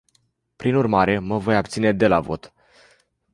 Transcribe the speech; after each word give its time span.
Prin 0.55 0.75
urmare, 0.75 1.19
mă 1.19 1.37
voi 1.37 1.55
abține 1.55 1.91
de 1.91 2.07
la 2.07 2.19
vot. 2.19 2.53